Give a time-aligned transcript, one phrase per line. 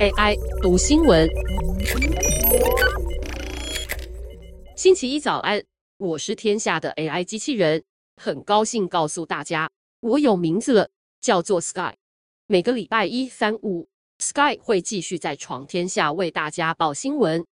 [0.00, 1.28] AI 读新闻，
[4.76, 5.62] 星期一早安，
[5.98, 7.84] 我是天下的 AI 机器人，
[8.16, 10.90] 很高兴告诉大家，我有名字了，
[11.20, 11.94] 叫做 Sky。
[12.46, 17.44] 每个礼拜一、三、五，Sky 会继续在闯天下为大家报新闻。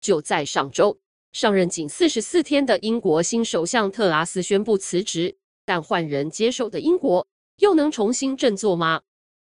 [0.00, 0.98] 就在上周，
[1.32, 7.26] 上任仅四十四天的英国新首相特拉斯宣布辞职，但换人接手的英国
[7.58, 9.00] 又能重新振作吗？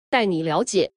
[0.10, 0.92] 带你了解。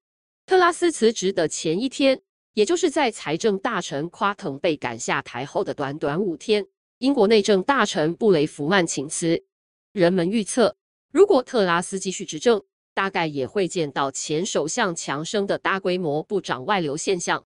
[0.47, 2.21] 特拉斯辞职的前一天，
[2.55, 6.67] 也就是在财政大臣夸腾被赶下台后的短短五天，
[6.99, 9.45] 英国内政大臣布雷弗曼请辞。
[9.93, 10.77] 人们预测，
[11.13, 12.63] 如果特拉斯继续执政，
[12.95, 17.45] 大概也会见到前首相强生的大规模部长外流现象。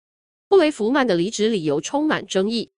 [0.49, 2.71] 布雷弗曼的离职理由充满争议，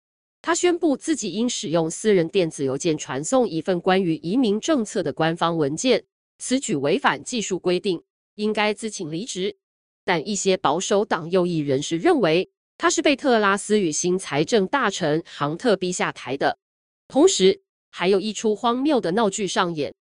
[0.42, 6.06] 他宣布自己因使用私人电子邮件传送一份关于移民政策的官方文件，
[6.38, 8.02] 此举违反技术规定，
[8.36, 9.58] 应该自请离职。
[10.04, 16.58] 但一些保守党右翼人士认为，他是被特拉斯与新财政大臣杭特逼下台的。
[17.08, 19.96] 同时，还有一出荒谬的闹剧上演，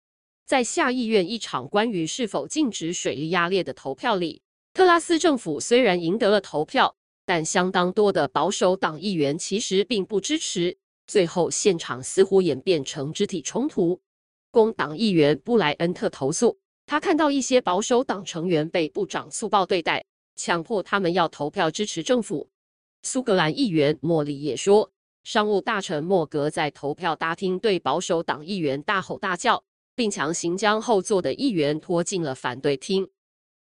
[0.44, 4.42] 在下议院一场关于是否禁止水力压裂的投票里，
[4.74, 10.76] 特拉斯政府虽然赢得了投票，但相当多的保守党议员其实并不支持。
[11.06, 14.00] 最后，现场似乎演变成肢体冲突。
[14.50, 16.58] 工党议员布莱恩特投诉。
[16.86, 20.04] 他看到一些保守党成员被部长粗暴对待，
[20.36, 22.48] 强迫他们要投票支持政府。
[23.02, 24.90] 苏格兰议员莫里也说，
[25.24, 33.08] 商务大臣莫格在投票大厅对保守党议员大吼大叫，并强行将后座的议员拖进了反对厅。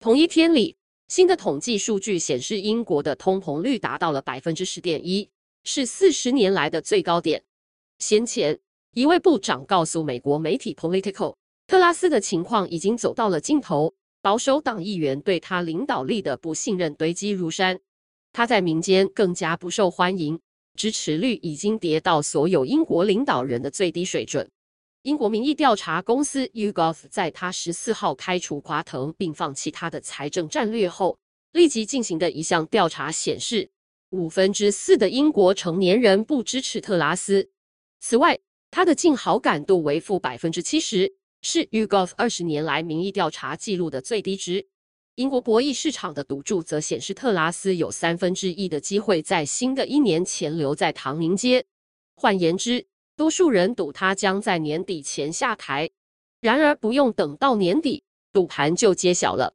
[0.00, 0.76] 同一天里，
[1.06, 5.30] 新的统计数据显示，英国的通膨率达到了百分之十点一，
[5.62, 7.44] 是四十年来的最高点。
[7.98, 8.58] 先前，
[8.94, 11.36] 一位部长告诉美国媒体 Politico。
[11.72, 17.80] 特拉斯的情况已经走到了尽头，保守党议员对他领导力的不信任堆积如山，
[18.30, 20.38] 他在民间更加不受欢迎，
[20.76, 24.50] 支持率已经跌到所有英国领导人的最低水准。
[25.04, 31.16] 英国民意调查公司 YouGov 在他十四号开除瓜腾并放弃他的财政战略后，
[31.52, 33.70] 立即进行的一项调查显示，
[34.10, 37.48] 五分之四的英国成年人不支持特拉斯。
[37.98, 38.38] 此外，
[38.70, 41.14] 他的净好感度为负百分之七十。
[41.42, 44.68] 是 Ugov 二十年来民意调查记录的最低值。
[45.16, 51.66] 英国博弈市场的赌注则显示，特拉斯有三分之一的机会在新的一年前留在唐宁街。
[52.14, 52.86] 换言之，
[53.16, 55.90] 多数人赌他将在年底前下台。
[56.40, 59.54] 然而，不用等到年底，赌盘就揭晓了。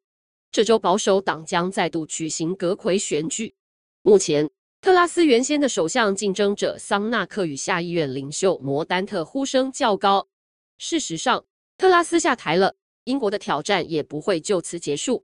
[0.52, 3.56] 这周保守党将再度举行阁魁选举。
[4.02, 4.50] 目前，
[4.82, 10.28] 特拉斯原先的首相竞争者桑纳克与下议院领袖摩丹特呼声较高。
[10.78, 11.46] 事实上，
[11.78, 12.74] 特拉斯下台了，
[13.04, 15.24] 英国的挑战也不会就此结束。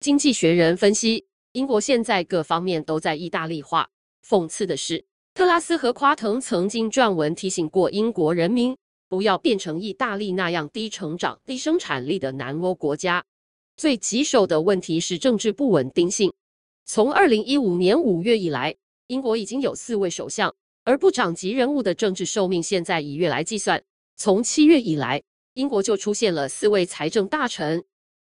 [0.00, 3.88] 经济学人分析，英国现在各方面都在意大利化。
[4.26, 8.76] 讽刺的是，特拉斯和夸腾曾经撰文提醒过英国人民，
[9.08, 13.24] 不要变成意大利那样低成长、低生产力的南欧国家。
[13.76, 16.32] 最棘手的问题是政治不稳定性。
[16.84, 18.74] 从二零一五年五月以来，
[19.06, 20.52] 英国已经有四位首相，
[20.82, 23.80] 而部长级人物的政治寿命现在以月来计算，
[24.16, 25.22] 从七月以来。
[25.54, 27.84] 英国就出现了四位财政大臣。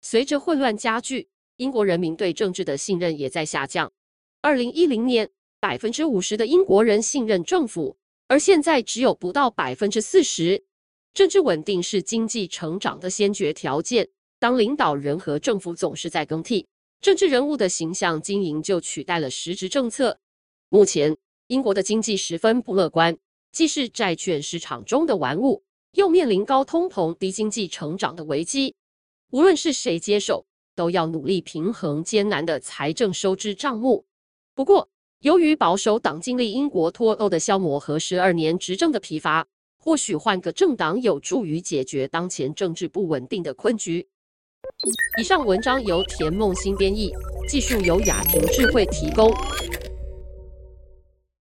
[0.01, 3.91] 随着混乱加剧，英国人民对政治的信任也在下降。
[4.41, 7.97] 二零一零年，百分之五十的英国人信任政府，
[8.27, 10.63] 而现在只有不到百分之四十。
[11.15, 14.09] 政治稳定是经济成长的先决条件。
[14.39, 16.67] 当领导人和政府总是在更替，
[17.01, 20.19] 政治人物的形象经营就取代了实质政策。
[20.69, 21.17] 目前，
[21.47, 23.17] 英国的经济十分不乐观，
[23.51, 25.63] 既是债券市场中的玩物。
[25.97, 28.75] 又面临高通膨、低经济成长的危机，
[29.31, 34.05] 无论是谁接手，都要努力平衡艰难的财政收支账目。
[34.53, 34.87] 不过，
[35.21, 39.47] 由于保守党经历英国脱欧的消磨和十二年执政的疲乏，
[39.79, 44.07] 或许换个政党有助于解决当前政治不稳定的困局。
[45.19, 47.11] 以上文章由田梦新编译，
[47.49, 49.33] 技术由雅婷智慧提供。